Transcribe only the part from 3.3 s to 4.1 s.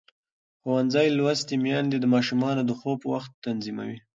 تنظیموي.